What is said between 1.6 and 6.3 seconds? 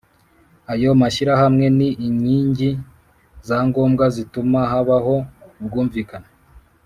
ni inkingi za ngombwa zituma habaho ubwumvikane